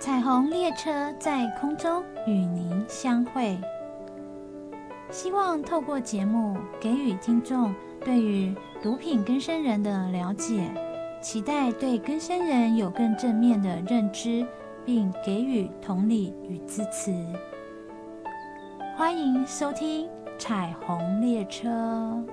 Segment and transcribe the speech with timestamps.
[0.00, 3.60] 彩虹列车在空中与您相会。
[5.10, 10.72] 希望透过节目给予听众对于毒品更生人的了解，
[11.20, 14.46] 期待对更生人有更正面的认知，
[14.86, 17.12] 并给予同理与支持。
[18.96, 20.08] 欢迎收听
[20.38, 22.24] 彩虹列车。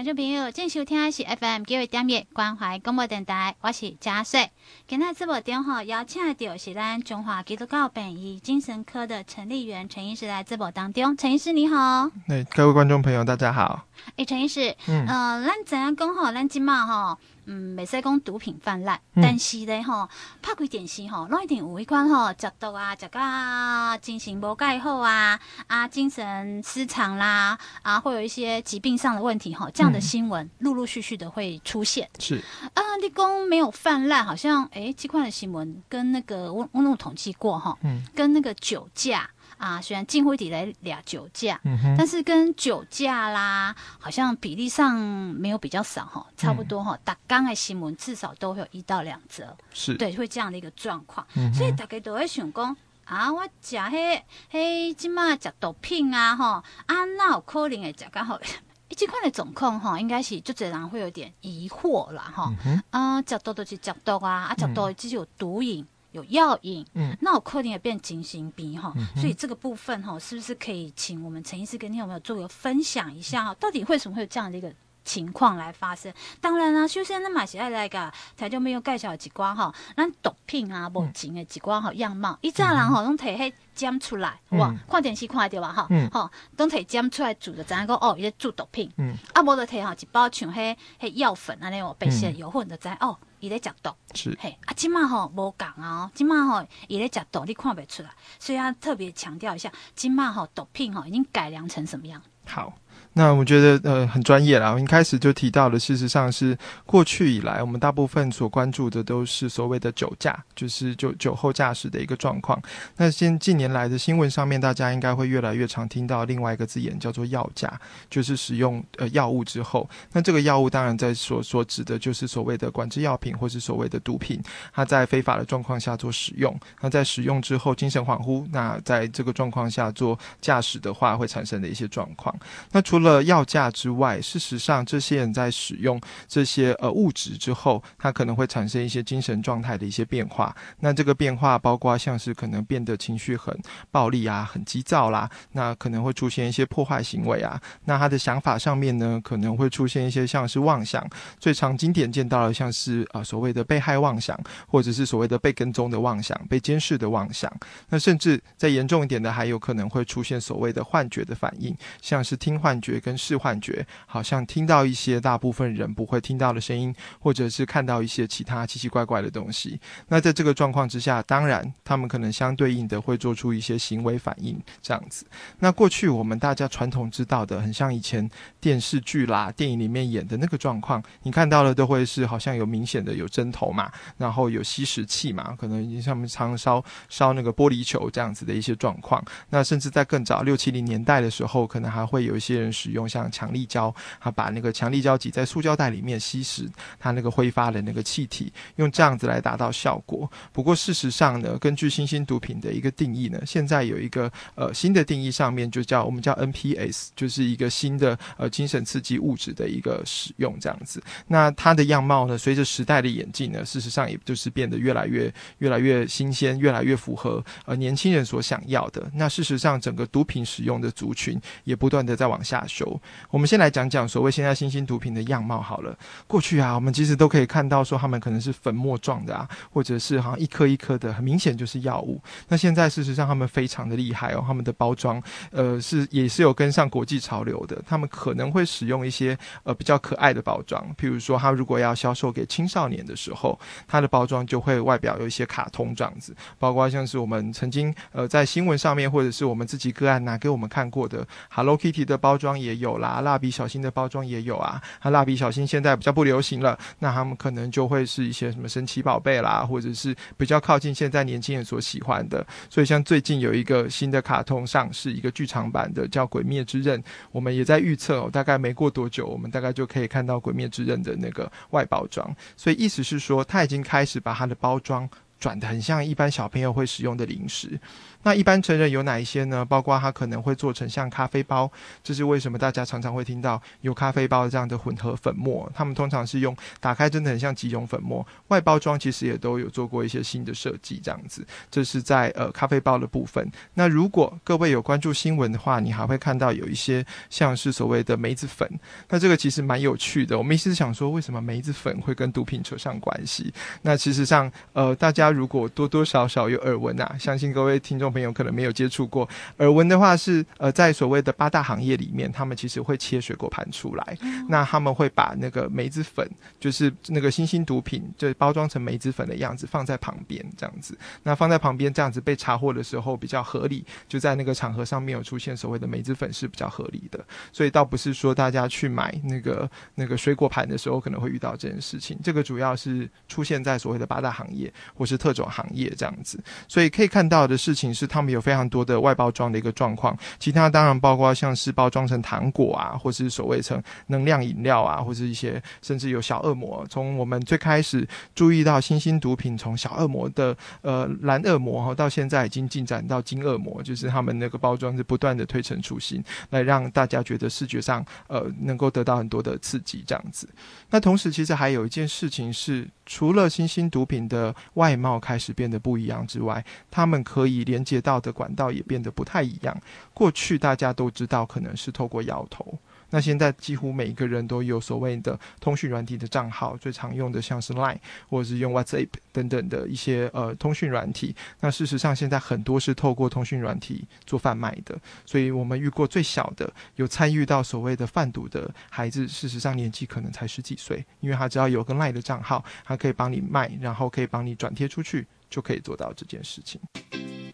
[0.00, 4.50] 观众朋友，正收听的是 FM 九一点一关怀广播电台，我是嘉穗。
[4.88, 11.14] 今天直播电话邀请到是咱中华基督教本医精神科的陈立元陈医师来直播当中。
[11.18, 13.84] 陈医师你好，哎各位观众朋友大家好。
[14.16, 16.32] 哎，陈医师，嗯，呃，咱怎样讲吼？
[16.32, 17.18] 咱今嘛吼。
[17.46, 20.08] 嗯，未使讲毒品泛滥，嗯、但是咧吼，
[20.42, 32.08] 拍开电视吼，拢一定有一款吼，食毒啊，食甲精神无介好啊，啊，精神失常啦，啊，会有一些疾病上的问题吼，这样的新闻陆陆续续的会出现。
[32.18, 32.42] 是
[32.74, 39.30] 啊，你讲没有泛滥，好像诶、欸，这块的新闻跟那个我我有统计过哈，嗯，跟那个酒驾。
[39.58, 46.98] 啊，虽然近乎底来俩酒驾，嗯、但是跟酒驾啦，好像比例上没有比较少哈，差不多哈。
[47.04, 51.26] 打刚的新闻至少都会有一到两则，是对，会这样的一个状况。
[51.34, 56.44] 嗯、所以大家都会想讲啊，我食迄迄即马食毒品啊，吼
[56.86, 58.38] 啊，那有可能会食较好。
[58.96, 62.52] 这款的状况哈，应该是就这人会有点疑惑啦哈。
[62.64, 65.86] 嗯、哼啊，食毒就是食毒啊，啊，食毒只有毒瘾。
[66.12, 73.54] 有药瘾，嗯，那我可能也变精神病哈，嗯、所以这个部分哈，是不是可以请我们陈医师跟你有没有做个分享一下哈？
[73.54, 74.72] 到底为什么会有这样的一个
[75.04, 76.12] 情况来发生？
[76.40, 93.18] 当然啦、啊，首先那马西爱来个，他就没有介绍几关哈，那毒品啊，无情的几关哈样貌，一乍人吼拢摕迄尖出来，哇、嗯，看电视看到吧哈，哈，拢摕尖出来煮的，知影讲哦，伊咧煮毒品，嗯，啊，无就摕哈一包像迄迄药粉啊，那种白色油粉的知哦。
[93.40, 93.90] 伊咧食毒。
[94.14, 94.36] 是。
[94.40, 102.22] 嘿啊，即嘛吼无共啊，今嘛吼伊咧食毒，你看袂出来，所以啊特别强调一下，即嘛吼毒品吼已经改良成什么样？
[102.50, 102.74] 好。
[103.12, 104.70] 那我觉得呃很专业啦。
[104.70, 106.56] 我一开始就提到了，事实上是
[106.86, 112.62] 过去以来，我们大部分所关注的都是所谓的酒驾，就是酒酒后驾驶的一个状况。
[112.98, 124.40] 那现近年来的新闻上面，大家应该会越来越常听到另外一个字眼，叫做药驾，就是使用呃药物之后，那这个药物当然在所所指的就是所谓的管制药品或是所谓的毒品，
[124.72, 132.32] 它在非法的状况下做使用，那在使用之后精神恍惚，那在这个状况下做驾驶的话会产生的一些状况。
[132.72, 140.54] 那除了药价之外，事实上，这些人在使用这些呃物质之后，他可能会产生一些精神状态的一些变化。
[140.80, 143.56] 那这个变化包括像是可能变得情绪很
[143.90, 147.60] 暴力啊，很急躁啦，那可能会出现一些破坏行为啊。
[147.84, 151.06] 那他的想法上面呢，可能会出现一些像是妄想，
[151.38, 157.50] 最常经典见到的像是啊、所谓的被害妄想，或者是所谓的被跟踪的妄想、被监视的妄想。
[157.88, 163.00] 那甚至再严重一点的，还有可能会出现所谓的幻觉的反应，像是是听幻觉。
[163.00, 169.80] 跟视幻觉，好像听到一些大部分人不会听到的声音，或者是看到一些其他奇奇怪怪的东西。
[170.08, 175.24] 那在这个状况之下，当然他们可能相对应的会做出一些行为反应，这样子。
[175.60, 178.28] 那过去我们大家传统知道的，很像以前
[178.60, 189.24] 电视剧啦、电影里面演的那个状况，你看到的都会是好像有明显的有针头嘛，然后有吸食器嘛，可能已经像常烧烧那个玻璃球这样子的一些状况。
[189.48, 192.68] 那甚至在更早六七零年代的时候，可能还会有一些人。
[192.80, 196.66] 使用像强力胶，他把那个强力胶挤在塑胶袋里面吸食
[196.98, 200.30] 它那个挥发的那个气体，用这样子来达到效果。
[200.50, 211.02] 不过事实上呢，根据新兴毒品的一个定义呢，现在有一个呃新的定义，上面就叫我们叫 NPS，就是一个新的呃精神刺激物质的一个使用这样子。
[211.26, 219.10] 那它的样貌呢，随着时代的演进呢，事实上也就是变得越来越越来越新鲜，越来越符合呃年轻人所想要的。
[219.14, 223.00] 那事实上，整个毒品使用的族群也不断的在往下修。
[223.30, 225.96] 我们先来讲讲所谓现在新兴毒品的样貌好了。
[226.26, 232.20] 过去啊，我们其实都可以看到说，他们可能是粉末状的啊，或者是好像一颗一颗的，很明显就是药物。
[232.48, 237.82] 那现在事实上他们非常的厉害哦，他们的包装呃是也是有跟上国际潮流的。
[237.86, 243.58] 他们可能会使用一些呃比较可爱的包装，譬如说他如果要销售给青少年的时候，
[243.88, 252.50] 他的包装就会外表有一些卡通这样子，包括像是我们曾经呃在新闻上面或者是我们自己个案拿给我们看过的 Hello Kitty 的包装。
[252.60, 254.78] 也有啦，蜡笔小新的包装也有啊。
[255.02, 262.46] 那蜡笔小新现在比较不流行了，那他们可能就会是一些什么神奇宝贝啦，或者是比较靠近现在年轻人所喜欢的。
[262.68, 267.00] 所以像最近有一个新的卡通上市，一个剧场版的叫《鬼灭之刃》，
[267.32, 272.36] 我们也在预测哦，大概没过多久，我们大概就可以看到《鬼灭之刃》的那个外包装。
[272.56, 275.08] 所以意思是说，他已经开始把它的包装
[275.38, 277.80] 转得很像一般小朋友会使用的零食。
[278.22, 279.64] 那一般成人有哪一些呢？
[279.64, 281.70] 包括它可能会做成像咖啡包，
[282.02, 285.70] 这是为什么大家常常会听到有咖啡包这样的混合粉末。
[285.74, 291.46] 他们通常是用打开真的很像即溶粉末，外包装其实也都有做过一些新的设计，这样子。
[291.70, 293.50] 这是在呃咖啡包的部分。
[293.72, 298.68] 那如果各位有关注新闻的话，你还会看到有一些像是所谓的梅子粉。
[299.08, 300.36] 那这个其实蛮有趣的。
[300.36, 303.50] 我们一直想说，为什么梅子粉会跟毒品扯上关系？
[303.80, 308.09] 那其实上，呃，大家如果多多少少有耳闻啊，相信各位听众。
[308.12, 309.28] 朋友可能没有接触过，
[309.58, 316.28] 耳闻的话是，呃，在所谓的八大行业里面，他们其实会切水果盘出来，嗯、那他们会把那个梅子粉，
[316.58, 337.99] 就是那个新兴毒品，就包装成梅子粉的样子放在旁边，这样子，那放在旁边这样子被查获的时候比较合理，就在那个场合上面有出现所谓的梅子粉是比较合理的，所以倒不是说大家去买那个那个水果盘的时候可能会遇到这件事情，这个主要是出现在所谓的八大行业或是特种行业这样子，所以可以看到的事情是。
[338.00, 346.86] 是他们有非常多的外包装的一个状况，其他当然包括像是包装成糖果啊，或是所谓成能量饮料啊，或是一些甚至有小恶魔。
[346.88, 360.48] 从我们最开始注意到新兴毒品，从小恶魔的呃蓝恶魔哈，到现在已经进展到金恶魔，就是他们那个包装是不断的推陈出新，来让大家觉得视觉上呃能够得到很多的刺激这样子。
[360.88, 367.80] 那同时其实还有一件事情是，除了新兴毒品的外貌开始变得不一样之外，他们可以连。
[367.90, 369.76] 接到的管道也变得不太一样。
[370.14, 372.78] 过去大家都知道，可能是透过摇头。
[373.10, 377.98] 那现在几乎每一个人都有所谓的通讯软体的账号，最常用的像是 Line
[378.28, 381.34] 或者是用 WhatsApp 等等的一些呃通讯软体。
[381.60, 384.98] 那事实上，现在很多是透过通讯软体做贩卖的。
[385.26, 396.80] 所以我们遇过最小的有参与到所谓的贩毒的孩子，事实上年纪可能才十几岁，因为他只要有个 Line 的账号，他可以帮你卖，然后可以帮你转贴出去，就可以做到这件事情。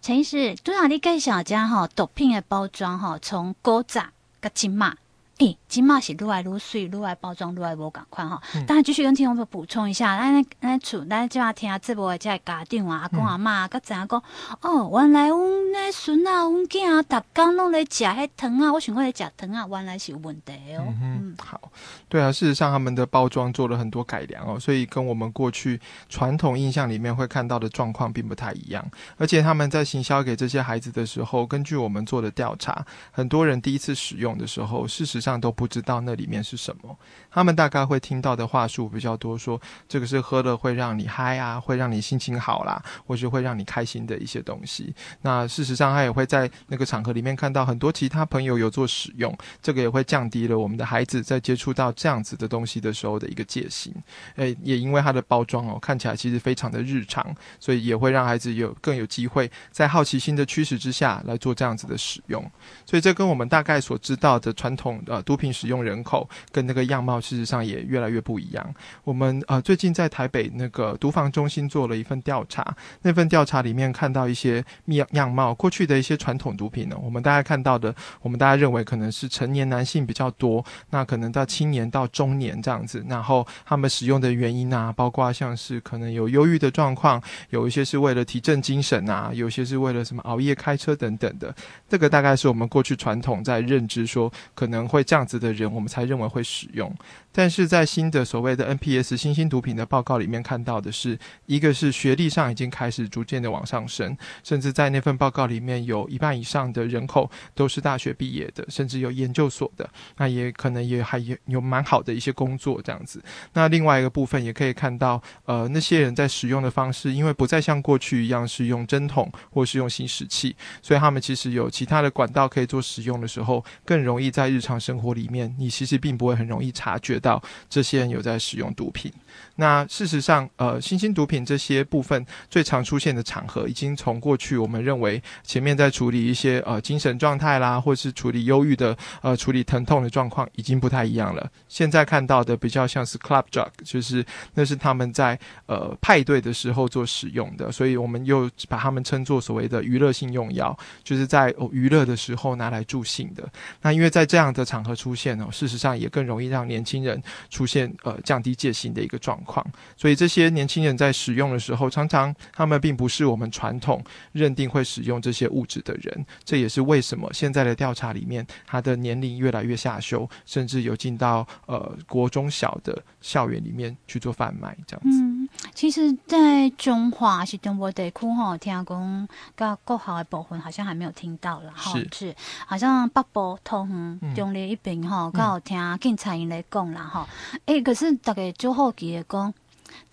[0.02, 4.06] 陈医师，拄仔你介绍家吼毒品的包装哈，从古早
[4.40, 4.94] 到今嘛。
[5.38, 8.40] 诶，今嘛是愈来愈水，愈来包装愈来无共款吼。
[8.66, 14.22] 当然继续跟听众朋友补充一下，咱咱厝咱即马听节目的这些家长啊、阿公阿妈，甲知影讲
[14.62, 20.84] 哦，原来阮那孙啊、阮囝啊，逐工拢咧食迄糖啊，我想讲咧食糖啊，原来是有问题哦。
[20.86, 21.60] 嗯，嗯好，
[22.08, 25.78] 对啊，事实上他们的包装做了很多改良哦，所以跟我们过去
[26.08, 28.82] 传统印象里面会看到的状况并不太一样。
[29.18, 35.36] 而且他们在行销给这些孩子的时候，根据我们做的调查，很多人第一次使用的时候，事实上。
[35.36, 36.98] 都不知道那里面是什么，
[37.30, 44.94] 他们大概会听到的话术比较多，说这个是喝了会让你嗨啊，会让你心情好啦，或是会让你开心的一些东西。
[45.20, 53.94] 那事实上，他也会在那个场合里面看到很多其他朋友有做使用，这个也会降低了我们的孩子在接触到这样子的东西的时候的一个戒心。
[54.36, 57.22] 诶，也因为它的包装哦，看起来其实非常的日常，
[57.60, 62.42] 所以也会让孩子有更有机会在好奇心的驱使之下来做这样子的使用。
[62.86, 65.15] 所以这跟我们大概所知道的传统的。
[65.16, 68.74] 呃，毒品使用人口跟那个样貌，事实上也越来越不一样。
[69.02, 91.54] 我们呃最近在台北那个毒防中心做了一份调查，那份调查里面看到一些样样貌，过去的一些传统毒品呢，我们大家看到的，我们大家认为可能是成年男性比较多，那可能到青年到中年这样子，然后他们使用的原因啊，包括像是可能有忧郁的状况，有一些是为了提振精神啊，有些是为了什么熬夜开车等等的，
[91.88, 95.05] 这个大概是我们过去传统在认知说可能会。
[95.06, 96.92] 这样子的人，我们才认为会使用。
[97.36, 113.22] 但是在新的所谓的 NPS 新兴毒品的报告里面看到的是，一个是学历上已经开始逐渐的往上升，甚至在那份报告里面有一半以上的人口都是大学毕业的，甚至有研究所的，那也可能也还有有蛮好的一些工作这样子。
[113.52, 129.12] 那另外一个部分也可以看到，呃，那些人在使用的方式，因为不再像过去一样是用针筒或是用吸食器，所以他们其实有其他的管道可以做使用的时候，更容易在日常生活里面，你其实并不会很容易察觉到这些人有在使用毒品。
[129.56, 141.50] 那事实上，呃，新兴毒品这些部分最常出现的场合，已经从过去我们认为前面在处理一些呃精神状态啦，或是处理忧郁的呃处理疼痛的状况，已经不太一样了。
[141.68, 153.48] 现在看到的比较像是 club drug，就是那是他们在呃派对的时候做使用的，所以我们又把他们称作所谓的娱乐性用药，就是在娱乐的时候拿来助兴的。
[153.80, 157.15] 那因为在这样的场合出现哦，事实上也更容易让年轻人
[157.50, 159.64] 出现呃降低戒心的一个状况。
[159.96, 166.26] 所以这些年轻人在使用的时候，常常他们并不是我们传统认定会使用这些物质的人。
[166.44, 175.25] 这也是为什么现在的调查里面，他的年龄越来越下修，甚至有进到呃国中小的校园里面去做贩卖这样子。
[175.64, 182.34] 嗯，其实，在中华是中部地区吼，听讲甲国校的部分好像还没有听到了哈，是，
[182.66, 187.28] 好像北部、桃园、中立一边吼，刚好听警察因来讲啦吼，
[187.66, 189.52] 诶、可是大家就好奇的讲，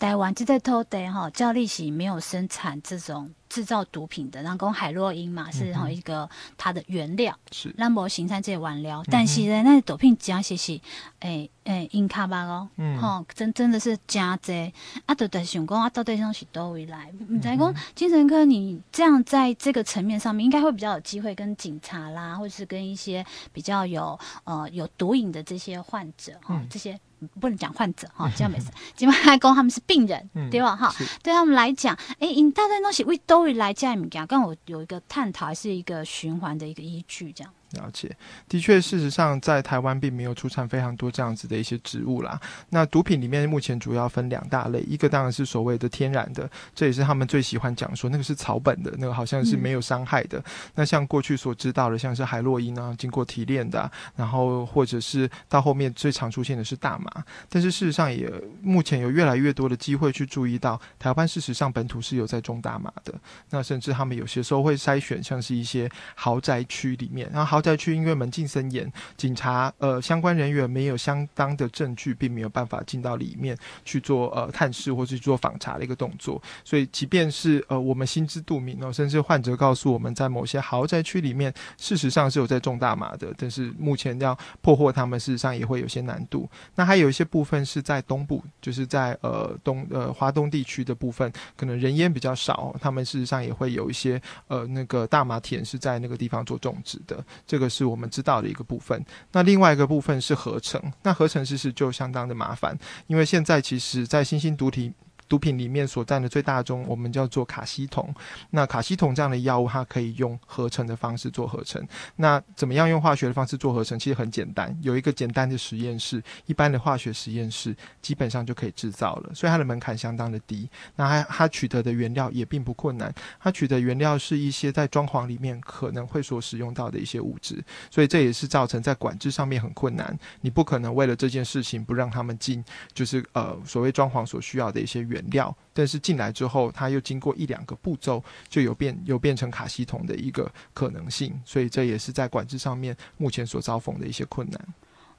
[0.03, 3.31] 台湾这个土地哈，照例是没有生产这种。
[3.48, 7.72] 制造毒品的，然后海洛因嘛，是哈一个它的原料，是。
[7.77, 10.81] 兰博形成这些原料，但是呢，那毒品讲些是，
[11.19, 12.67] 诶诶，因卡巴哦，
[13.00, 14.74] 吼，真真的是加贼，
[15.05, 27.00] 啊，都在想讲啊，到底上是多未来，你在讲精神科，你这样在这个层面上面，应该会比较有机会跟警察啦，或者是跟一些比较有呃有毒瘾的这些患者哈，这些。
[27.39, 28.68] 不能讲患者哈，这样没事。
[28.96, 30.75] 基本上讲他们是病人，嗯、对吧？
[30.75, 37.53] 哈，对他们来讲，哎，因大堆东西为都会来家里面讲，刚我有一个探讨，还是一个循环的一个依据，这样。
[37.74, 38.15] 了解，
[38.48, 42.39] 的确，事实上，在台湾并没有出产非常多这样子的一些植物啦。
[42.70, 50.39] 那毒品里面目前主要分两大类，一个当然是所谓的天然的，这也是他们最喜欢讲说那个是草本的，那个好像是没有伤害的。
[50.39, 50.44] 嗯、
[50.75, 57.24] 那像过去所知道的，像是海洛因啊，经过提炼的，然后或者是到后面最常出现的是大麻。
[57.50, 63.13] 但是事实上，也目前有越来越多的机会去注意到，台湾事实上本土是有在种大麻的。
[63.50, 76.41] 那甚至他们有些时候会筛选，像是一些豪宅区里面，然后豪再去，因为门禁森严，警察呃相关人员没有相当的证据，并没有办法进到里面去做呃探视或是做访查的一个动作。
[76.65, 86.50] 所以，即便是呃我们心知肚明哦，甚至患者告诉我们在某些豪宅区里面，事实上是有在种大麻的，但是目前要破获他们，事实上也会有些难度。
[86.75, 97.95] 那还有一些部分是在东部，就是在呃东呃华东地区的部分，可能人烟比较少，他们事实上也会有一些呃那个大麻田是在那个地方做种植的，这个是我。
[97.95, 104.91] 们知道的一个部分，那另外一个部分是合成，那合成其实就相当的麻烦，因为现在其实，在新兴毒体。
[105.34, 108.08] 毒品里面所占的最大宗，我们叫做卡西酮。
[108.52, 111.84] 那卡西酮这样的药物，它可以用合成的方式做合成。
[112.18, 113.98] 那怎么样用化学的方式做合成？
[113.98, 119.34] 其实很简单，有一个简单的实验室，一般的化学实验室基本上就可以制造了。
[119.34, 120.70] 所以它的门槛相当的低。
[120.98, 127.60] 那它它取得的原料也并不困难，它取得原料是一些在装潢里面可能会所使用到的一些物质。
[127.90, 130.16] 所以这也是造成在管制上面很困难。
[130.42, 132.63] 你不可能为了这件事情不让他们进，
[132.94, 144.60] 就是呃所谓装潢所需要的一些原料，但是进来之后，它又经过一两个步骤，就有变有变成卡西酮的一个可能性，所以这也是在管制上面目前所遭逢的一些困难。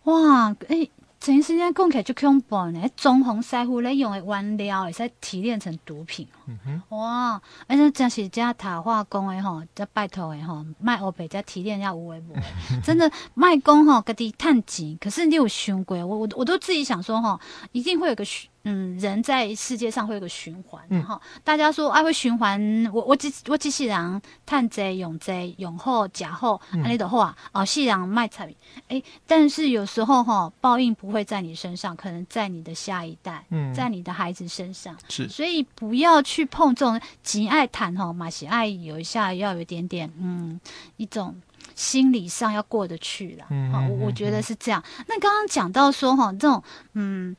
[0.04, 6.28] 哇，诶、欸，前时间讲起来就恐怖呢，中红师傅咧用的原料会使提炼成毒品。
[6.46, 12.34] 嗯哼，哇，而且真是这塔化工的吼，这拜托的吼，卖欧北这提炼要无为无，
[12.82, 17.40] 真的卖工吼，各地探钱，可是你有想过，我我我都自己想说吼，
[17.72, 18.48] 一定会有个循。
[18.66, 22.58] 嗯，人在世界上会有个循环，哈、嗯，大家说爱、啊、会循环，
[22.94, 28.56] 我我只我机器人探贼永贼永后假后，安利的话，哦，夕阳卖产品，
[28.88, 40.58] 哎，但是有时候哈，报应不会在你身上，可能在你的下一代，嗯，在你的孩子身上，是，所以不要去碰这种极爱谈吼，马喜爱有一下要有一点点，嗯，
[40.96, 41.36] 一种
[41.74, 43.46] 心理上要过得去了，
[43.90, 44.82] 我我觉得是这样。
[45.06, 46.62] 那刚刚讲到说哈，这种，
[46.94, 47.36] 嗯。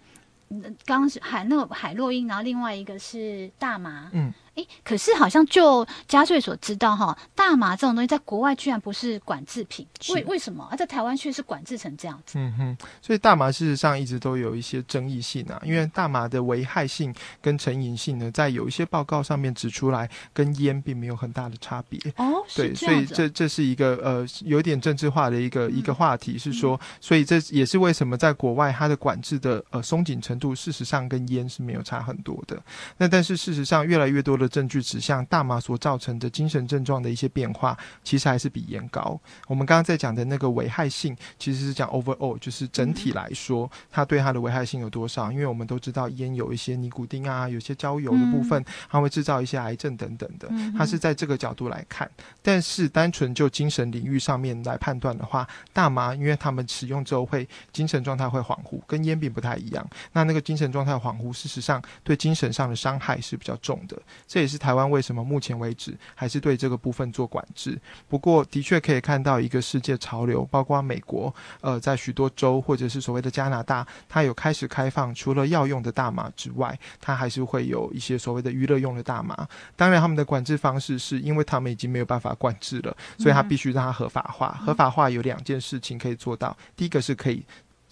[0.86, 4.12] 刚刚是海那个海洛因，然后另外一个是大麻。
[4.14, 4.32] 嗯。
[4.56, 10.76] 哎，可是好像就嘉穗所知道哈，大麻这种东西在国外居然不是管制品，为为什么啊？
[10.76, 12.40] 在台湾却是管制成这样子？
[12.40, 22.00] 嗯哼，所以大麻事实上一直都有一些争议性啊，因为大麻的危害性跟成瘾性呢，在有一些报告上面指出来，跟烟并没有很大的差别。
[22.18, 32.62] 哦，对，所以这这是一个呃有点政治化的一个、嗯、一个话题，是说，所以这也是为什么在国外它的管制的呃松紧程度，事实上跟烟是没有差很多的。
[32.98, 39.20] 那但是事实上，越来越多的证据指向大麻所造成的精神症状的一些变化，其实还是比烟高。
[39.48, 45.32] 我们刚刚在讲的那个危害性，其实是讲 overall，就是整体来说，它对它的危害性有多少？
[45.32, 50.50] 因为我们都知道烟有一些尼古丁啊，有些焦油的部分，它会制造一些癌症等等的。
[50.78, 52.10] 它是在这个角度来看，
[52.42, 59.88] 但是单纯就精神领域上面来判断的话，大麻因为他们使用之后会精神状态会恍惚，跟烟并不太一样。
[60.14, 64.02] 那那个精神状态恍惚，事实上对精神上的伤害是比较重的。
[64.36, 67.80] 这也是台湾为什么目前为止还是对这个部分做管制。
[68.10, 79.48] 不过，的确可以看到一个世界潮流，包括美国，呃，在许多州或者是所谓的加拿大，它有开始开放，除了药用的大麻之外，它还是会有一些所谓的娱乐用的大麻。
[79.78, 84.60] 当然，他们的管制方式是因为他们已经没有办法管制了，所以他必须让它合法化。
[84.66, 87.42] 合法化有两件事情可以做到，第一个是可以。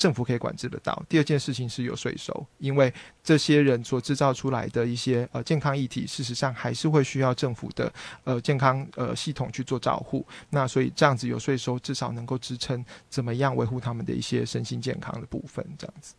[0.04, 1.02] 政府可以管制得到。
[1.08, 2.94] 第二件事情是有税收，因为
[3.24, 7.90] 这些人所制造出来的一些呃健康议题，事实上还是会需要政府的
[8.26, 10.28] 呃健康呃系统去做照护。
[10.50, 16.14] 那所以这样子有税收，至少能够支撑怎么样维护他们的一些身心健康的部分，这样子。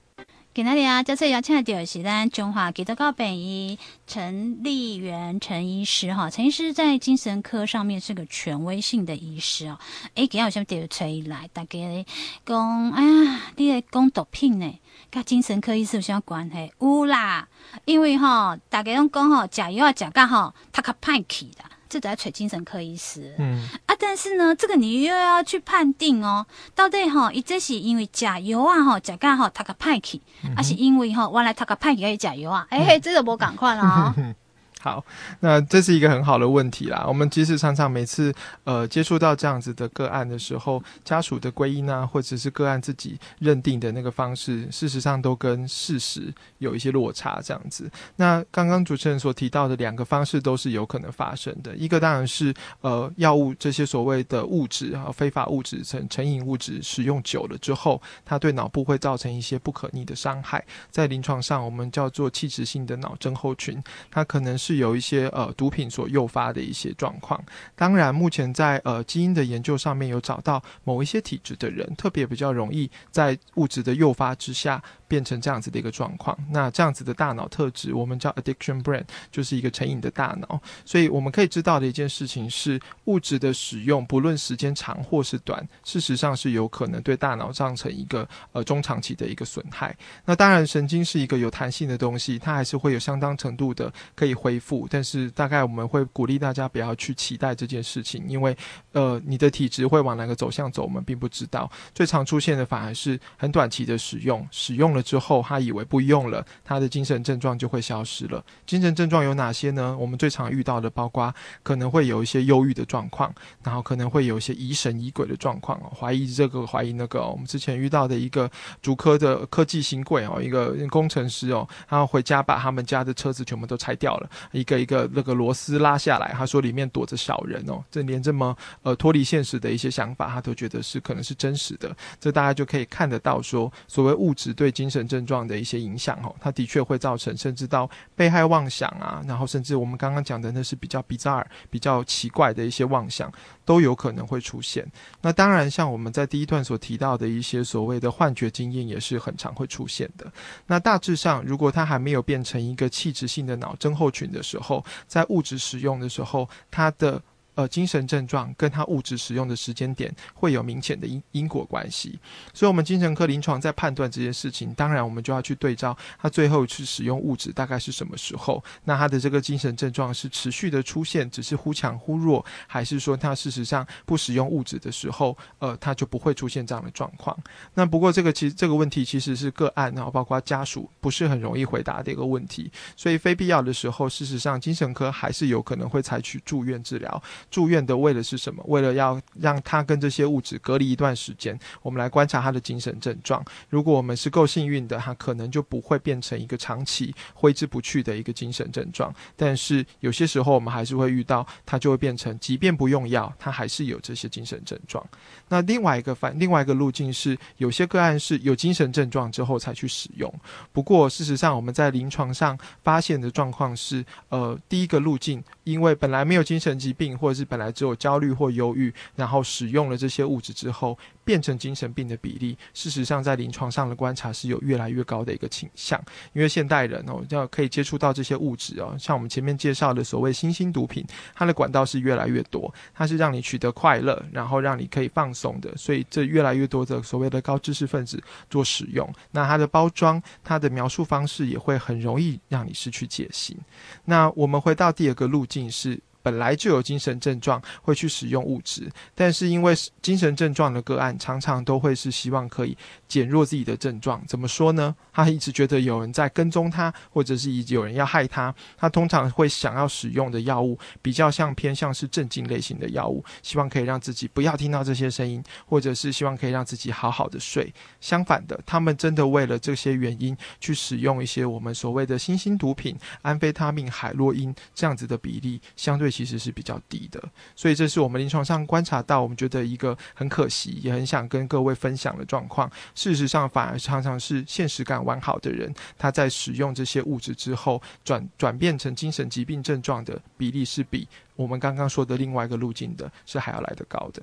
[0.55, 9.77] 今天啊，这次邀请到的是咱中华基督教病医陈立元陈医师哈，陈医师在精神科上面是个权威性的医师哦。
[10.15, 11.51] 诶，今天有什么特别吹来？
[11.53, 12.07] 大家
[12.47, 14.79] 讲，哎呀，你在讲毒品呢？
[15.11, 16.73] 跟精神科医师有啥关系？
[16.79, 17.49] 有啦，
[17.85, 21.65] 因为哈，大家拢讲吼，食药啊食甲吼，他较歹去的。
[21.95, 30.21] 就在找精神科医师，嗯啊，但是呢，这个你又要去判定哦，到底哈，伊这是因为假药啊，哈，甲肝哈，他个派去，
[30.57, 32.67] 还是因为哈，原来他个派去可以假药啊？
[32.71, 34.13] 哎、欸，这个无赶快了啊。
[34.85, 35.03] 好，
[35.41, 37.07] 那这是一个很好的问题啦。
[37.09, 38.31] 我们其实常常每次
[38.65, 47.41] 呃接触到这样子的个案的时候，家属的归因啊，或者是个案自己认定的那个方式，事实上都跟事实有一些落差。
[47.43, 51.75] 这样子，那刚刚主持人所提到的两个方式都是有可能发生的。
[51.77, 60.63] 一个当然是呃药物这些所谓的物质啊，非法物质成成瘾物质使用久了之后，它对脑部会造成一些不可逆的伤害。
[60.91, 64.74] 在临床上，我们叫做器质性的脑症候群，它可能是。
[64.77, 67.43] 有一些呃毒品所诱发的一些状况，
[67.75, 74.83] 当然目前在呃基因的研究上面有找到某一些体质的人，特别比较容易在物质的诱发之下。
[75.15, 80.61] 变成这样子的一个状况，那这样子的大脑特质，我们叫 addiction brain，就是一个成瘾的大脑。
[80.85, 89.97] 所以我们可以知道的一件事情是，物质的使用，不论时间长或是短，事实上是有可能对大脑造成一个呃中长期的一个损害。
[90.25, 94.89] 那当然，神经是一个有弹性的东西，它还是会有相当程度的可以恢复。
[94.91, 98.57] 但是大概我们会鼓励大家不要去期待这件事情，因为
[98.91, 101.71] 呃你的体质会往哪个走向走，我们并不知道。
[101.95, 108.45] 最常出现的反而是很短期的使用，使用了之后，他以为不用了，他的精神症状就会消失了。
[108.67, 109.97] 精神症状有哪些呢？
[109.97, 117.25] 我们最常遇到的，包括可能会有一些忧郁的状况，然后可能会有一些疑神疑鬼的状况哦，怀疑这个，怀疑那个。
[117.25, 118.51] 我们之前遇到的一个
[118.81, 131.95] 竹科的科技新贵哦，一个工程师哦，他回家把他们家的车子全部都拆掉了，一个一个那个螺丝拉下来，他说里面躲着小人哦，这连这么呃脱离现实的一些想法，他都觉得是可能是真实的。
[132.19, 143.33] 这大家就可以看得到说，所谓物质对精神症状的一些影响哦，它的确会造成甚至到被害妄想啊，然后甚至我们刚刚讲的那是比较 bizarre、比较奇怪的一些妄想，
[143.65, 144.87] 都有可能会出现。
[145.23, 150.31] 那当然，像我们在第一段所提到的一些所谓的幻觉经验，也是很常会出现的。
[150.67, 157.23] 那大致上，如果它还没有变成一个器质性的脑症候群的时候，在物质使用的时候，它的。
[157.55, 162.19] 呃，精神症状跟他物质使用的时间点会有明显的因因果关系，
[162.53, 177.39] 所以，我们精神科临床在判断这件事情，当然我们就要去对照他最后去使用物质大概是什么时候，那他的这个精神症状是持续的出现，只是忽强忽弱，还是说他事实上不使用物质的时候，呃，他就不会出现这样的状况。
[177.75, 187.23] 那不过这个其实这个问题其实是个案，然后包括家属不是很容易回答的一个问题，所以非必要的时候，事实上精神科还是有可能会采取住院治疗。
[187.51, 188.63] 住院的为的是什么？
[188.67, 193.45] 为了要让他跟这些物质隔离一段时间，我们来观察他的精神症状。
[193.69, 199.15] 如果我们是够幸运的，他可能就不会变成一个长期挥之不去的一个精神症状。
[199.37, 205.05] 但是有些时候我们还是会遇到，他就会变成，即便不用药，他还是有这些精神症状。
[205.49, 210.33] 那另外一个反，另外一个路径是，有些个案是有精神症状之后才去使用。
[210.73, 226.01] 不过事实上，我们在临床上发现的状况是，呃，第一个路径，因为本来没有精神疾病，或是本来只有焦虑或忧郁，然后使用了这些物质之后，变成精神病的比例，事实上在临床上的观察是有越来越高的一个倾向。
[226.33, 239.11] 因为现代人哦，要可以接触到这些物质哦，像我们前面介绍的所谓新兴毒品，它的管道是越来越多，它是让你取得快乐，然后让你可以放松的，所以这越来越多的所谓的高知识分子做使用。
[239.33, 243.57] 那它的包装、它的描述方式也会很容易让你失去戒心。
[244.05, 246.01] 那我们回到第二个路径是。
[246.25, 252.75] 本来就有精神症状，会去使用物质，但是因为精神症状的个案常常都会是希望可以
[253.07, 254.25] 减弱自己的症状。
[254.27, 254.97] 怎么说呢？
[255.13, 258.53] 他一直觉得有人在跟踪他，或者是有人要害他。
[258.79, 267.71] 他通常会想要使用的药物比较像偏向是镇静类型的药物，希望可以让自己不要听到这些声音，或者是希望可以让自己好好的睡。
[268.01, 277.21] 相反的，他们真的为了这些原因去使用一些我们所谓的新兴毒品，安非他命、海洛因这样子的比例，相对其实是比较低的。
[277.57, 282.71] 所以这是我们临床上观察到，我们觉得一个很可惜，也很想跟各位分享的状况。
[282.95, 294.23] 事实上，反而常常是现实感完好的人，他在使用这些物质之后，转转变成精神疾病症状的比例，是比我们刚刚说的另外一个路径的，是还要来得高的。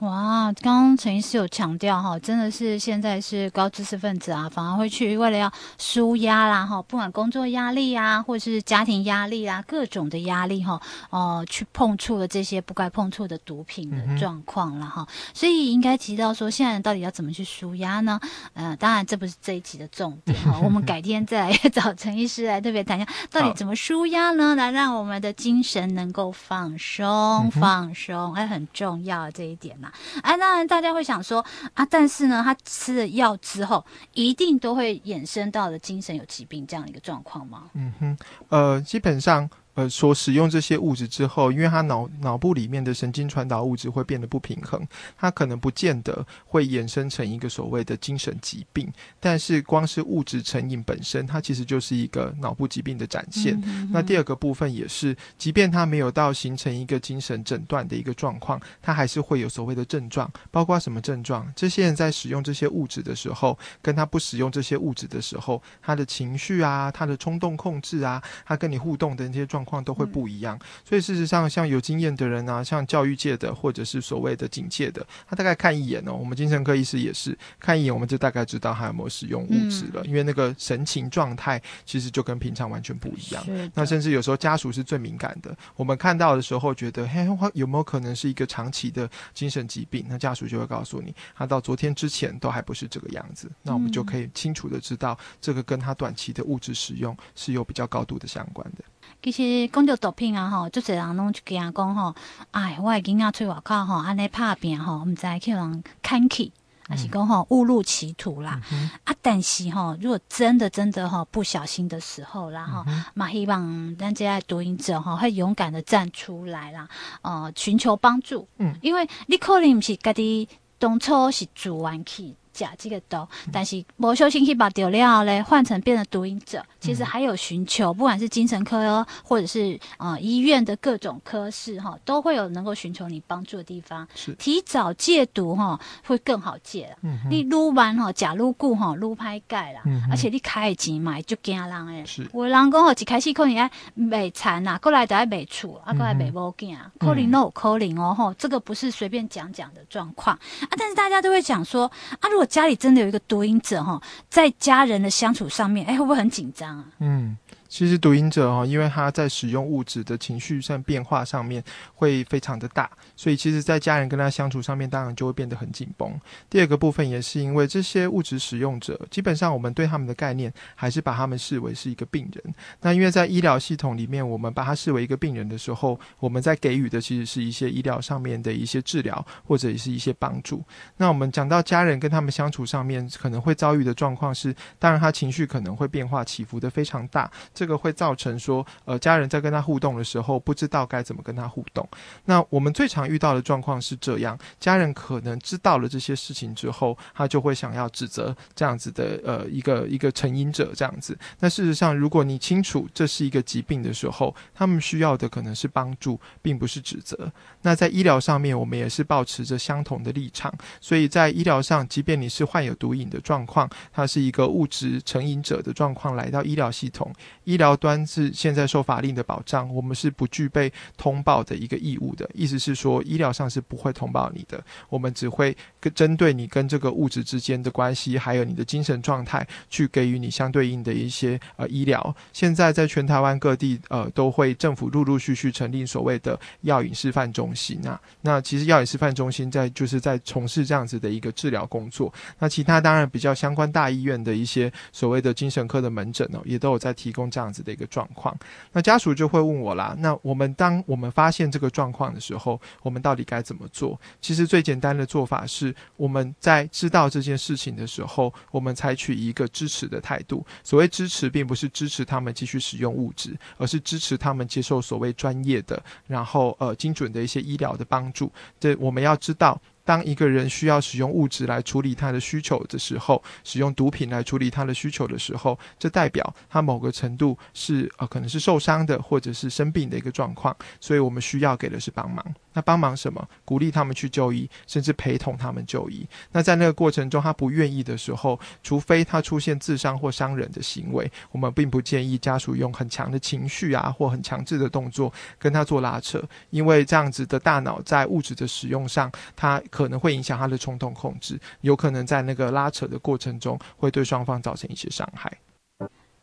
[0.00, 10.80] 哇，刚刚陈医师有强调哈，真的是现在是高知识分子啊，反而会去为了要舒压啦哈，不管工作压力啊，或是家庭压力啊，各种的压力哈，
[11.10, 18.20] 哦、呃，去碰触了这些不该碰触的毒品的状况了哈，所以应该提到说，现在到底要怎么去舒压呢？
[18.54, 24.54] 呃，当然这不是这一集的重点哈，我们改天再来 找陈医师来特别谈一下，到底怎么舒压呢？
[24.54, 29.87] 来让我们的精神能够放松放松，哎很重要这一点呢。
[30.22, 37.64] 啊，当然大家会想说啊，但是呢，他吃了药之后，一定都会衍生到了精神有疾病这样一个状况吗？
[37.74, 39.48] 嗯哼，呃，基本上。
[39.78, 44.84] 呃，所使用这些物质之后，因为他脑脑部里面的神经传导物质会变得不平衡，
[45.16, 48.92] 他可能不见得会衍生成一个所谓的精神疾病。
[49.20, 53.56] 但是光是物质成瘾本身，它其实就是一个脑部疾病的展现。
[53.92, 61.46] 那第二个部分也是，即便他没有到形成一个精神诊断的一个状况，他还是会有所谓的症状，包括什么症状？
[61.54, 69.78] 这些人在使用这些物质的时候，跟他不使用这些物质的时候，他的情绪啊，他的冲动控制啊，他跟你互动的那些状况。
[69.78, 76.14] 况都会不一样，所以事实上，像有经验的人啊，像教育界的或者是所谓的警界的，他大概看一眼哦。
[76.14, 83.44] 我们精神科医师也是看一眼，我们就大概知道他有没有使用物质了，因为那个神情状态其实就跟平常完全不一样。
[83.74, 90.06] 那甚至有时候家属是最敏感的，我们看到的时候觉得，嘿，有没有可能是一个长期的精神疾病？
[90.08, 93.50] 那家属就会告诉你，他到昨天之前都还不是这个样子。
[93.62, 98.82] 那我们就可以清楚的知道，这个跟他短期的物质使用是有比较高度的相关的。
[99.20, 102.14] 其实讲到毒品啊，吼，就侪人拢就惊讲吼，
[102.52, 106.52] 哎，我的囡仔出外口吼，安尼拍拼吼，毋知去人牵去，
[106.88, 108.60] 还是讲吼误入歧途啦。
[108.72, 116.88] 嗯、啊，但是吼，如果真的真的吼不小心的时候啦，吼、嗯，嘛希望咱这些毒瘾者吼会勇敢的站出来啦，
[117.22, 118.46] 呃，寻求帮助。
[118.58, 122.36] 嗯，因为你可能毋是家己当初是自愿去。
[122.58, 134.06] 假这个毒，但是无小心去把掉了嘞，换成变成毒瘾者，其实还有寻求，不管是精神科或者是啊、呃、医院的各种科室哈，都会有能够寻求你帮助的地方。
[134.16, 136.96] 是提早戒毒哈，会更好戒。
[137.02, 139.82] 嗯，你撸完哈，假撸固哈，撸拍盖啦。
[139.86, 142.04] 嗯，而且你开钱买就惊人诶。
[142.04, 150.72] 是，有人讲吼，一开始可能爱卖惨啦，过来就爱卖厝，啊，过来卖某件，可能都有可能哦吼，这个不是随便讲讲的状况啊。
[150.76, 151.90] 但是大家都会讲说
[152.20, 156.84] 啊，如果家里真的有一个多音者哈，在家人的相处上面，哎，会不会很紧张啊？
[156.98, 157.36] 嗯。
[157.68, 161.62] 其实毒瘾者哈，因为他在使用物质的情绪上变化上面
[161.94, 166.18] 会非常的大，所以其实在家人跟他相处上面，当然就会变得很紧绷。
[166.48, 172.54] 第二个部分也是因为这些物质使用者，基本上我们对他们的概念还是把他们视为是一个病人。
[172.80, 180.64] 那因为在医疗系统里面，我们把他视为一个病人的时候，我们在给予的其实是一些医疗上面的一些治疗或者是一些帮助。
[180.96, 187.30] 那我们讲到家人跟他们相处上面可能会遭遇的状况是，当然他情绪可能会变化起伏的非常大。
[187.58, 191.84] 这个会造成说，呃，家人在跟他互动的时候，不知道该怎么跟他互动。
[192.26, 201.18] 那我们最常遇到的状况是这样：家人可能知道了这些事情之后，他就会想要指责这样子的，呃，一个一个成瘾者这样子。
[201.40, 207.32] 那事实上，如果你清楚这是一个疾病的时候，他们需要的可能是帮助，并不是指责。
[207.62, 210.54] 那在医疗上面，我们也是保持着相同的立场。
[210.80, 217.12] 所以在医疗上，即便你是患有毒瘾的状况，他是一个物质成瘾者的状况来到医疗系统。
[217.48, 222.28] 医疗端是现在受法令的保障，我们是不具备通报的一个义务的。
[222.34, 232.14] 意思是说，医疗上是不会通报你的，我们只会跟针对你跟这个物质之间的关系，还有你的精神状态，去给予你相对应的一些呃医疗。
[232.34, 237.98] 现在在全台湾各地呃都会政府陆陆续续成立所谓的药瘾示范中心啊。
[238.20, 242.12] 那其实药瘾示范中心在就是在从事这样子的一个治疗工作。
[242.38, 247.32] 那其他当然比较相关大医院的一些所谓的精神科的门诊哦，也都有在提供。
[247.38, 248.36] 这样子的一个状况。
[248.72, 253.96] 那家属就会问我啦，那我们当我们发现这个状况的时候，我们到底该怎么做？
[254.20, 260.44] 其实最简单的做法是，我们在知道这件事情的时候，我们采取一个支持的态度。
[260.64, 268.32] 所谓支持，并不是支持他们继续使用物质，而是支持他们接受所谓专业的，然后呃精准的一些医疗的帮助。
[268.58, 269.60] 这我们要知道。
[269.88, 282.22] 当一个人需要使用物质来处理他的需求的时候，使用毒品来处理他的需求的时候，这代表他某个程度是呃可能是受伤的，或者是生病的一个状况，所以我们需要给的是帮忙。
[282.58, 283.24] 那帮忙什么？
[283.44, 286.04] 鼓励他们去就医，甚至陪同他们就医。
[286.32, 299.62] 那在那个过程中，他不愿意的时候，除非他出现自伤或伤人的行为，我们并不建议家属用很强的情绪啊或很强制的动作跟他做拉扯，因为这样子的大脑在物质的使用上，他。
[299.70, 305.30] 可能会影响他的冲动控制，有可能在那个拉扯的过程中，会对双方造成一些伤害。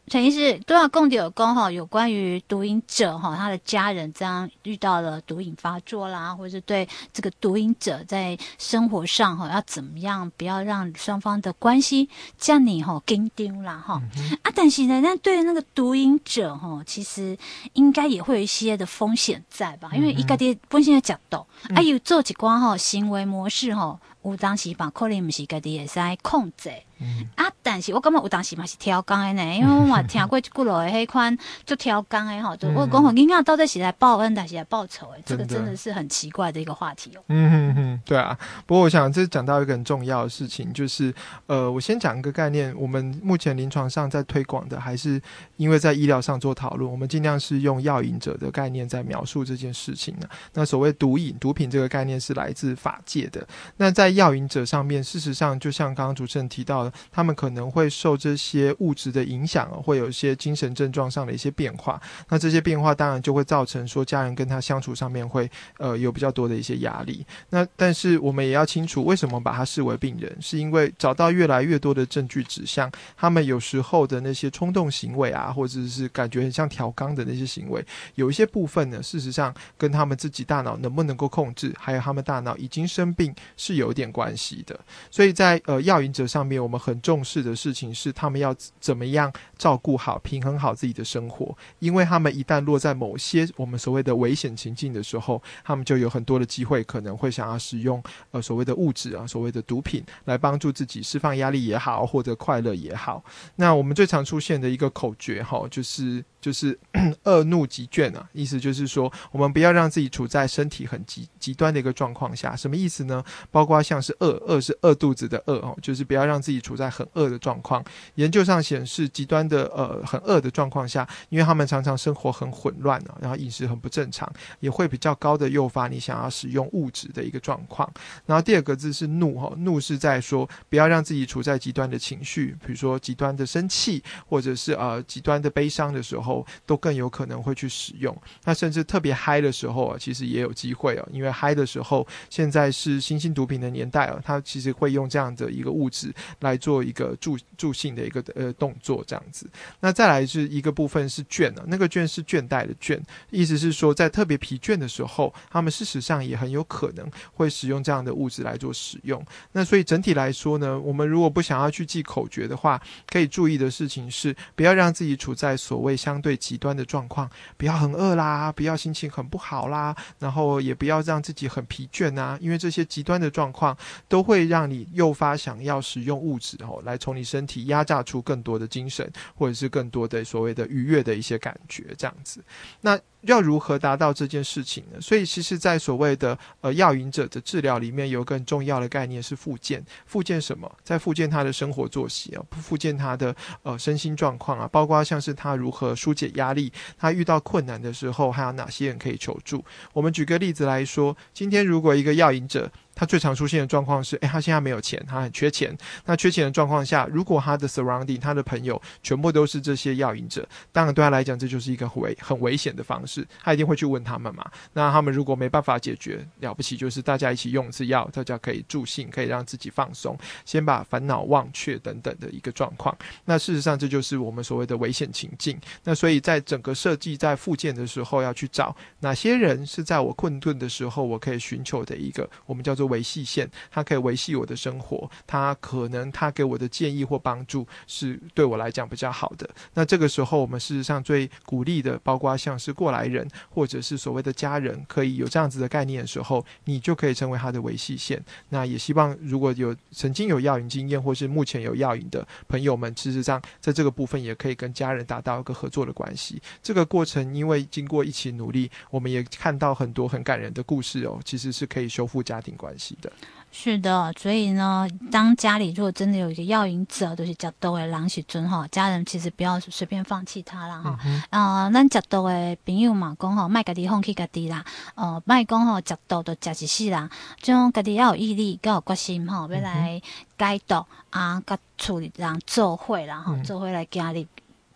[0.08, 14.00] 陈医师，都要共有功哈，有关于毒瘾者哈，他的家人这样遇到了毒瘾发作啦，或者是对这个毒瘾者在生活上哈，要怎么样，不要让双方的关系这样你哈跟丢啦哈。
[14.44, 17.36] 啊，但是呢，那对那个毒瘾者哈，其实
[17.74, 19.90] 应该也会有一些的风险在吧？
[19.94, 26.72] 因为一个的本身的角度，啊，有做几关哈行为模式哈，有当时把可能不是家己也使控制。
[27.00, 27.46] 嗯、啊！
[27.62, 35.08] 但是我感觉有当时嘛是挑工的呢，因为 我嘛听过一句落的迄款就挑工的吼，就我讲吼，囡仔到底是来报恩还是来报仇？
[35.16, 37.22] 哎，这个真的是很奇怪的一个话题哦。
[37.28, 38.38] 嗯哼哼，对啊。
[38.66, 41.14] 不过我想这讲到一个很重要的事情，就是
[41.48, 45.22] 呃，我先讲一个概念，我们目前临床上在推广的，还是
[45.58, 50.28] 因为在医疗上做讨论，我们尽量是用药瘾者的概念在描述这件事情呢。
[50.54, 53.46] 那所谓毒瘾、毒品这个概念是来自法界的。
[53.78, 62.02] 那在药瘾者上面，事实上就像刚刚主持人提到他们可能会受这些物质的影响，会有一些精神症状上的一些变化。
[62.30, 67.26] 那这些变化当然就会造成说家人跟他相处上面会呃有比较多的一些压力。
[67.50, 84.80] 那但是我们也要清楚，为什么把他视为病人，是因为找到越来越多的证据指向他们有时候的那些冲动行为啊，或者是感觉很像调缸的那些行为，有一些部分呢，事实上跟他们自己大脑能不能够控制，还有他们大脑已经生病是有点关系的。
[85.10, 103.24] 所以在呃药瘾者上面，我们很重视的事情是，他们要怎么样照顾好、平衡好自己的生活，因为他们一旦落在某些我们所谓的危险情境的时候，他们就有很多的机会可能会想要使用呃所谓的物质啊、所谓的毒品来帮助自己释放压力也好，或者快乐也好。
[103.56, 106.24] 那我们最常出现的一个口诀哈，就是。
[106.46, 106.78] 就是
[107.26, 112.56] 恶怒极倦啊，意思就是说，我们不要让自己处在身体很极极端的一个状况下。
[112.56, 113.24] 什么意思呢？
[113.50, 117.84] 包括像是饿，饿是饿肚子的饿哦，就是不要让自己处在很饿的状况。
[118.14, 127.92] 研究上显示，极端的呃很饿的状况下，因为他们常常生活很混乱啊，然后饮食很不正常，也会比较高的诱发你想要使用物质的一个状况。
[128.28, 136.35] 然后第二个字是怒哈，怒是在说不要让自己处在极端的情绪，比如说极端的生气，或者是呃极端的悲伤的时候。
[136.66, 149.48] 都更有可能会去使用，那甚至特别嗨的时候啊，其实也有机会哦，因为嗨的时候，现在是新兴毒品的年代啊，它其实会用这样的一个物质来做一个助助兴的一个呃动作，这样子。
[149.82, 159.24] 那再来是一个部分是倦啊，那个倦是倦怠的倦，意思是说在特别疲倦的时候，他们事实上也很有可能会使用这样的物质来做使用。
[159.52, 182.44] 那所以整体来说呢，我们如果不想要去记口诀的话，可以注意的事情是，不要让自己处在所谓相最极端的状况，不要很饿啦，不要心情很不好啦，然后也不要让自己很疲倦啊，因为这些极端的状况都会让你诱发想要使用物质哦，来从你身体压榨出更多的精神，或者是更多的所谓的愉悦的一些感觉，这样子。
[182.82, 183.00] 那。
[183.26, 185.00] 要如何达到这件事情呢？
[185.02, 189.84] 所以，其实，在所谓的呃药引者的治疗里面，有个很重要的概念是复健。
[190.06, 190.72] 复健什么？
[190.84, 199.64] 在复健他的生活作息啊，复健他的呃身心状况啊，包括像是他如何疏解压力，他遇到困难的时候，还有哪些人可以求助？
[199.94, 205.78] 我们举个例子来说，今天如果一个药引者，他最常出现的状况是，诶，他现在没有钱，他很缺钱。
[206.06, 213.28] 那缺钱的状况下，如果他的 surrounding，他的朋友全部都是这些药瘾者，当然对他来讲，这就是一个危很危险的方式。
[213.44, 214.50] 他一定会去问他们嘛。
[214.72, 222.98] 那他们如果没办法解决，了不起就是大家一起用一次药，大家可以助兴，可以让自己放松，先把烦恼忘却等等的一个状况。
[223.26, 225.60] 那事实上，这就是我们所谓的危险情境。
[225.84, 232.85] 那所以在整个设计在复健的时候，要去找哪些人是在我困顿的时候，我可以寻求的一个我们叫做。
[232.86, 239.50] 维系线，它可以维系我的生活，它可能它给我的建议或帮助是对我来讲比较好的。
[239.74, 248.24] 那这个时候，我们事实上最鼓励的，包括像是过来人或者是所谓的家人，可以有这样子的概念的时候，你就可以成为他的维系线。
[248.50, 256.42] 那也希望如果有曾经有药瘾经验或是目前有药瘾的朋友们，事实上在这个部分也可以跟家人达到一个合作的关系。
[256.62, 263.12] 这个过程因为经过一起努力，我们也看到很多很感人的故事哦，其实是可以修复家庭关系的。
[263.58, 270.90] 是的，所以呢，当家里如果真的有一个药瘾者，就是较多的人时阵哈，家人其实不要随便放弃他了哈。
[270.90, 277.10] 啊、嗯呃，咱较多的朋友嘛，讲吼，卖家己放弃家己啦，呃，卖讲吼，食毒就食一世啦，
[277.42, 280.02] 种家己要有毅力，要有决心吼，要来
[280.38, 284.28] 解毒、嗯、啊，甲处理人做伙啦哈，做伙来家里。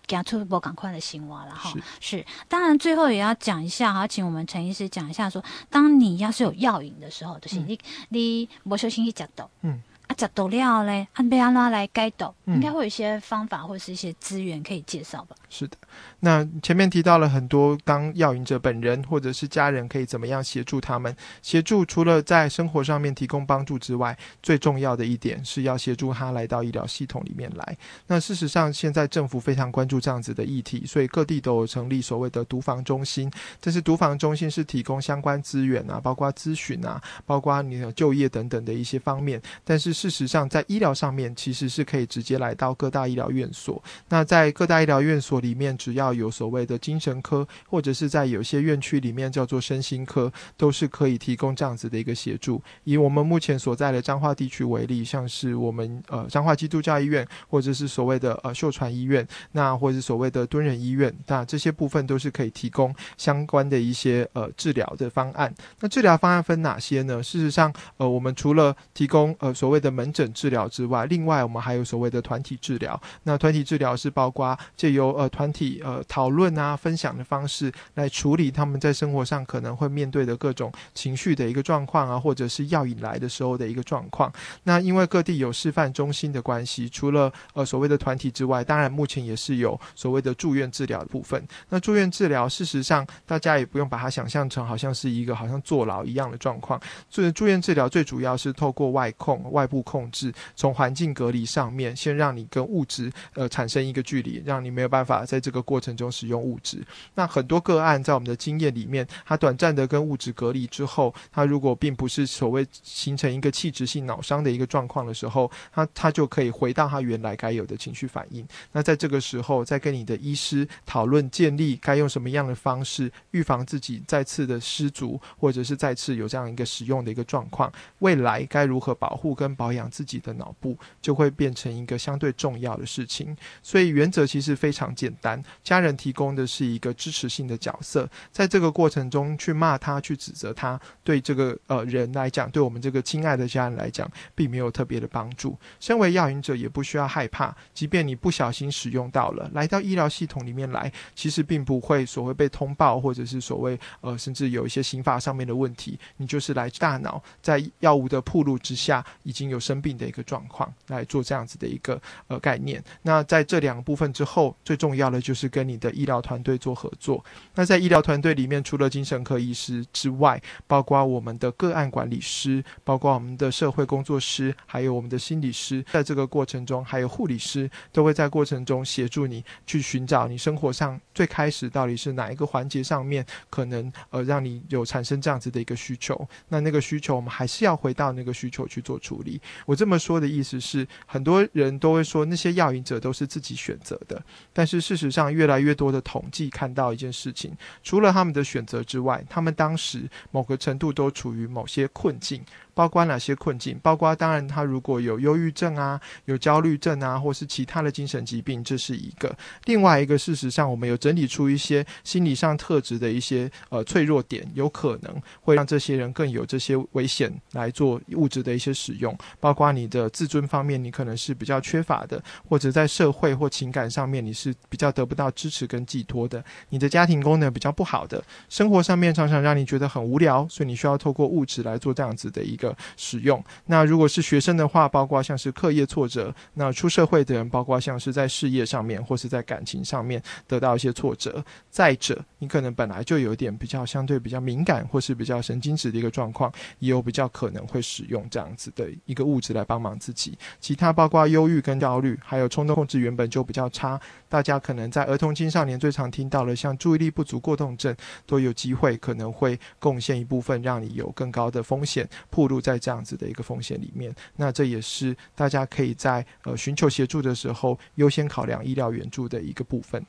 [0.10, 9.82] 讲出不赶快的行为了哈，是，当然最后也要讲一下哈，请我们陈医师讲一下说，当你要是有药瘾的时候，就是你、嗯、你不小心去讲到，嗯。
[10.20, 15.36] 啊，食毒了嘞，按贝安拉来解毒，应该会有一些方法或是一些资源可以介绍吧？
[15.50, 15.78] 是的，
[16.20, 21.16] 那前面提到了很多，当药瘾者本人或者是家人可以怎么样协助他们？
[21.42, 27.78] 协助除了在生活上面提供帮助之外，最重要的一点是要协助他来到医疗系统里面来。
[28.08, 33.32] 那事实上，现在政府非常关注这样子的议题，所以各地都有成立所谓的毒防中心。
[33.60, 39.94] 但是毒防中心是提供相关资源啊，包括咨询啊，包括你的就业等等的一些方面，但是。
[40.00, 43.82] 事事实上，在医疗上面，其实是可以直接来到各大医疗院所。
[44.10, 52.62] 那在各大医疗院所里面，只要有所谓的精神科，或者是在有些院区里面叫做身心科，都是可以提供这样子的一个协助。
[52.84, 65.54] 以我们目前所在的彰化地区为例，像是我们呃彰化基督教医院，或者是所谓的呃秀传医院，那或者是所谓的敦仁医院，那这些部分都是可以提供相关的一些呃治疗的方案。
[65.80, 67.22] 那治疗方案分哪些呢？
[67.22, 73.00] 事实上，呃，我们除了提供呃所谓的门诊治疗之外，另外我们还有所谓的团体治疗。
[73.24, 84.32] 那团体治疗是包括借由呃团体呃讨论啊、分享的方式来处理他们在生活上可能会面对的各种情绪的一个状况啊，或者是药瘾来的时候的一个状况。
[84.64, 91.44] 那因为各地有示范中心的关系，除了呃所谓的团体之外，当然目前也是有所谓的住院治疗的部分。
[91.70, 96.80] 那住院治疗事实上大家也不用把它想象成好像是一个好像坐牢一样的状况。
[97.10, 99.79] 所以住院治疗最主要是透过外控、外部。
[99.82, 106.84] 控制从环境隔离上面，先让你跟物质呃产生一个距离，让你没有办法在这个过程中使用物质。
[107.16, 118.46] 那很多个案在我们的经验里面，他短暂的跟物质隔离之后，他如果并不是所谓形成一个器质性脑伤的一个状况的时候，他他就可以回到他原来该有的情绪反应。
[118.72, 129.80] 那在这个时候，再跟你的医师讨论建立该用什么样的方式预防自己再次的失足，或者是再次有这样一个使用的一个状况，未来该如何保护跟保保。
[129.80, 135.42] 养自己的脑部就会变成一个相对重要的事情，所以原则其实非常简单。
[135.64, 145.58] 家人提供的是一个支持性的角色，在这个过程中去骂他、去指责他，对这个呃人来讲，对我们这个亲爱的家人来讲，并没有特别的帮助。
[145.80, 155.98] 身为药瘾者，也不需要害怕，即便你不小心使用到了，来到医疗系统里面来，其实并不会所谓被通报，或者是所谓呃甚至有一些刑法上面的问题。
[156.18, 159.59] 你就是来大脑在药物的暴露之下，已经有。
[159.60, 162.84] 生病的一个状况来做这样子的一个呃概念。
[163.02, 167.24] 那在这两个部分之后，最重要的就是跟你的医疗团队做合作。
[167.56, 186.28] 那在医疗团队里面，除了精神科医师之外，包括我们的个案管理师，包括我们的社会工作师，还有我们的心理师，在这个过程中，还有护理师，都会在过程中协助你去寻找你生活上最开始到底是哪一个环节上面可能呃让你有产生这样子的一个需求。
[186.48, 189.42] 那那个需求，我们还是要回到那个需求去做处理。
[189.66, 194.22] 我这么说的意思是，很多人都会说那些药瘾者都是自己选择的，
[194.54, 202.44] 但是事实上，越来越多的统计看到一件事情，除了他们的选择之外，他们当时某个程度都处于某些困境。
[202.80, 203.78] 包括哪些困境？
[203.84, 209.36] 包括当然，他如果有忧郁症啊，有焦虑症啊，或是其他的精神疾病，这是一个。
[209.66, 219.14] 另外一个，事实上，我们有整理出一些心理上特质的一些呃脆弱点，有可能会让这些人更有这些危险来做物质的一些使用。
[219.42, 226.42] 包括你的自尊方面，你可能是比较缺乏的，或者在社会或情感上面，你是比较得不到支持跟寄托的。
[226.70, 232.69] 你的家庭功能比较不好的，生活上面常常让你觉得很无聊，所以你需要透过物质来做这样子的一个。
[232.98, 233.44] 使用。
[233.66, 241.44] 那如果是学生的话，包括像是课业挫折；那出社会的人，包括像是在事业上面或是在感情上面得到一些挫折。
[241.70, 250.38] 再者，你可能本来就有点比较相对比较敏感或是比较神经质的一个状况，也有比较可能会使用这样子的一个物质来帮忙自己。
[250.60, 254.00] 其他包括忧郁跟焦虑，还有冲动控制原本就比较差，
[254.30, 257.94] 大家可能在儿童青少年最常听到的，像注意力不足过动症，
[258.26, 264.16] 都有机会可能会贡献一部分，让你有更高的风险暴露在这样子的一个风险里面。
[264.36, 270.06] 那这也是大家可以在呃寻求协助的时候优先考量医疗援助的一个部分。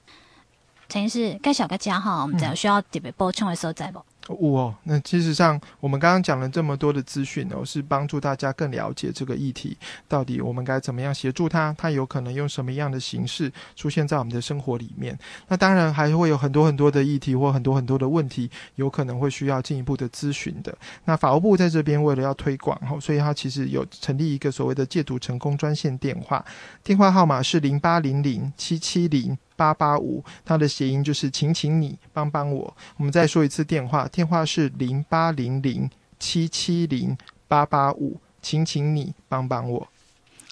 [0.88, 4.04] 陈医师，该小个家哈，我们只需要特别补充的所在不？
[4.32, 9.76] 哦，那其实上我们刚刚讲了这么多的资讯哦，是帮助大家更了解这个议题，
[10.08, 11.74] 到底我们该怎么样协助他？
[11.78, 15.18] 他有可能用什么样的形式出现在我们的生活里面？
[15.48, 20.76] 那当然还会有很多很多的议题或很多很多的问题，有可能会需要进一步的咨询的。
[21.04, 26.44] 那法务部在这边为了要推广哈，所以他其实有成立一个所谓的戒毒成功专线电话，
[26.82, 32.74] 电话号码是零八零零七七零八八五，它的谐音就是请请你帮帮我。
[32.96, 37.16] 我们再说一次电话，电话是零八零零七七零
[37.48, 39.88] 八八五，请请你帮帮我。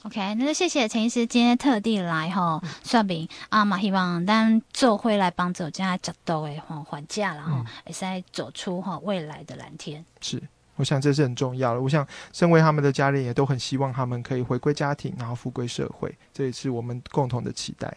[0.04, 10.02] OK，那就谢谢陈医师今天特地来哈说明啊嘛，希望咱做会来帮助这样较多的哈缓价，然后也是走出哈未来的蓝天。
[10.22, 10.42] 是，
[10.76, 11.82] 我想这是很重要的。
[11.82, 17.94] 我想，身为他们的家人，也都很希望他们可以回归家庭，然后复归社会，这也是我们共同的期待。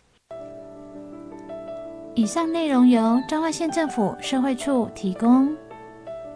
[2.13, 5.55] 以上内容由彰化县政府社会处提供。